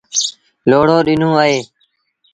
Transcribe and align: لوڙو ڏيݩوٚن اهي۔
لوڙو 0.69 0.97
ڏيݩوٚن 1.05 1.33
اهي۔ 1.43 1.57